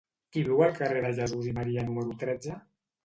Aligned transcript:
Qui 0.35 0.41
viu 0.47 0.63
al 0.67 0.73
carrer 0.79 1.03
de 1.05 1.11
Jesús 1.21 1.49
i 1.51 1.55
Maria 1.59 1.85
número 1.91 2.17
tretze? 2.25 2.57